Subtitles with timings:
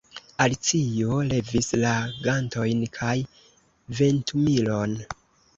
[0.43, 1.91] Alicio levis la
[2.29, 3.15] gantojn kaj
[4.01, 4.99] ventumilon.